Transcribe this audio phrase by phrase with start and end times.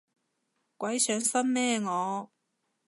[0.77, 2.31] 鬼上身咩我